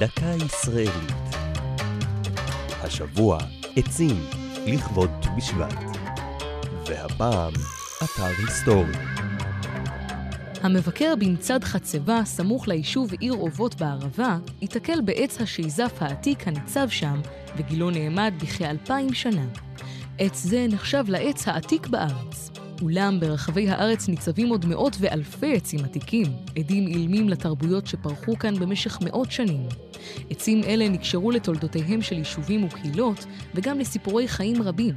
[0.00, 1.12] דקה ישראלית.
[2.82, 3.38] השבוע
[3.76, 4.24] עצים
[4.66, 5.98] לכבוד ט"ו בשבט.
[6.86, 7.52] והפעם
[8.04, 8.92] אתר היסטורי.
[10.62, 17.20] המבקר במצד חצבה, סמוך ליישוב עיר אובות בערבה, ייתקל בעץ השיזף העתיק הניצב שם,
[17.56, 19.46] וגילו נעמד בכאלפיים שנה.
[20.18, 22.50] עץ זה נחשב לעץ העתיק בארץ.
[22.82, 26.26] אולם ברחבי הארץ ניצבים עוד מאות ואלפי עצים עתיקים,
[26.58, 29.68] עדים אילמים לתרבויות שפרחו כאן במשך מאות שנים.
[30.30, 34.94] עצים אלה נקשרו לתולדותיהם של יישובים וקהילות, וגם לסיפורי חיים רבים.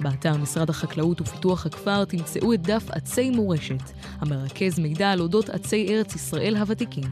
[0.00, 3.82] באתר משרד החקלאות ופיתוח הכפר תמצאו את דף עצי מורשת,
[4.20, 7.04] המרכז מידע על אודות עצי ארץ ישראל הוותיקים.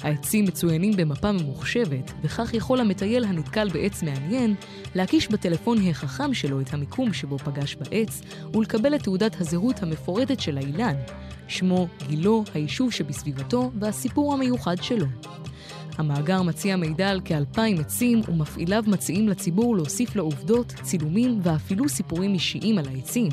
[0.00, 4.54] העצים מצוינים במפה ממוחשבת, וכך יכול המטייל הנתקל בעץ מעניין
[4.94, 8.22] להקיש בטלפון החכם שלו את המיקום שבו פגש בעץ,
[8.54, 10.94] ולקבל את תעודת הזהות המפורטת של האילן,
[11.48, 15.06] שמו, גילו, היישוב שבסביבתו והסיפור המיוחד שלו.
[15.98, 22.34] המאגר מציע מידע על כאלפיים עצים, ומפעיליו מציעים לציבור להוסיף לו עובדות, צילומים ואפילו סיפורים
[22.34, 23.28] אישיים על העצים,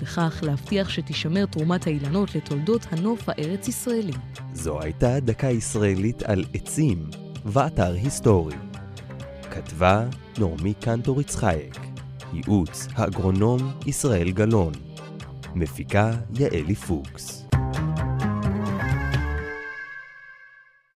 [0.00, 4.12] וכך להבטיח שתישמר תרומת האילנות לתולדות הנוף הארץ-ישראלי.
[4.60, 7.10] זו הייתה דקה ישראלית על עצים,
[7.44, 8.54] ואתר היסטורי.
[9.50, 10.06] כתבה
[10.38, 11.78] נעמי קנטור יצחייק,
[12.32, 14.72] ייעוץ האגרונום ישראל גלאון,
[15.54, 17.39] מפיקה יעלי פוקס.